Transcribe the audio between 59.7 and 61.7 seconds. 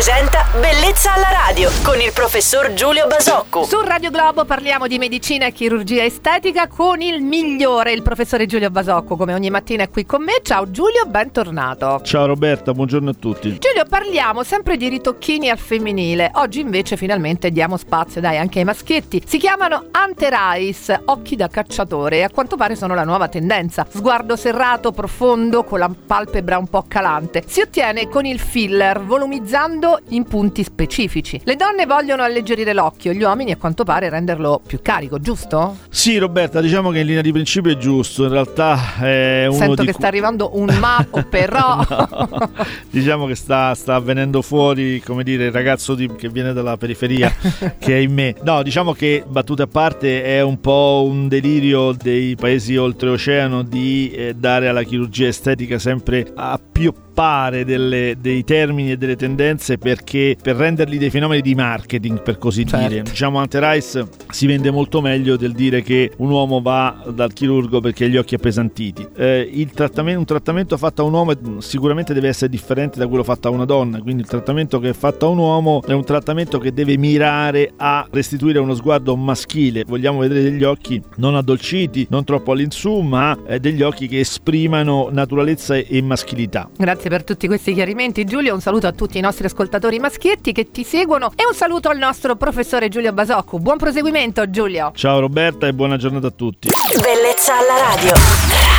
perché per renderli dei fenomeni di